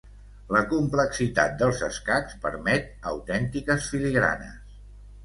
La 0.53 0.59
complexitat 0.69 1.53
dels 1.59 1.83
escacs 1.87 2.37
permet 2.45 2.89
autèntiques 3.13 3.91
filigranes. 3.93 4.57